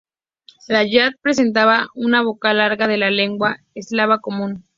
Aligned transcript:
La 0.67 0.83
yat 0.83 1.11
representaba 1.11 1.87
una 1.93 2.23
vocal 2.23 2.57
larga 2.57 2.87
de 2.87 2.97
la 2.97 3.11
lengua 3.11 3.57
eslava 3.75 4.17
común. 4.19 4.65